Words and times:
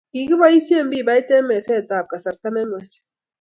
Kikiboisie 0.13 0.79
pipait 0.91 1.27
eng 1.35 1.45
mesetab 1.49 2.05
kasarta 2.11 2.49
ne 2.51 2.61
nwach 2.65 2.93